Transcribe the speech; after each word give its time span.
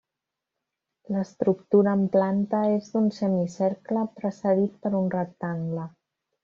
L'estructura 1.15 1.93
en 1.99 2.07
planta 2.15 2.63
és 2.79 2.91
d'un 2.95 3.13
semicercle 3.21 4.09
precedit 4.19 4.85
per 4.87 4.97
un 5.03 5.11
rectangle. 5.21 5.89